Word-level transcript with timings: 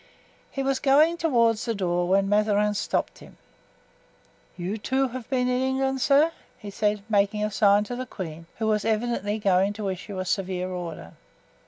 He 0.49 0.63
was 0.63 0.79
going 0.79 1.17
toward 1.17 1.57
the 1.57 1.75
door 1.75 2.07
when 2.07 2.27
Mazarin 2.27 2.73
stopped 2.73 3.19
him. 3.19 3.37
"You, 4.57 4.79
too, 4.79 5.09
have 5.09 5.29
been 5.29 5.47
in 5.47 5.61
England, 5.61 6.01
sir?" 6.01 6.31
he 6.57 6.71
said, 6.71 7.03
making 7.07 7.43
a 7.43 7.51
sign 7.51 7.83
to 7.83 7.95
the 7.95 8.07
queen, 8.07 8.47
who 8.57 8.65
was 8.65 8.83
evidently 8.83 9.37
going 9.37 9.73
to 9.73 9.89
issue 9.89 10.17
a 10.17 10.25
severe 10.25 10.71
order. 10.71 11.13